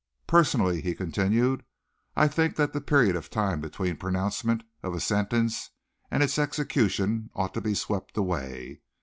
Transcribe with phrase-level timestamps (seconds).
[0.25, 1.63] Personally," he continued,
[2.15, 5.69] "I think that the period of time between the pronouncement of a sentence
[6.09, 8.81] and its execution ought to be swept away.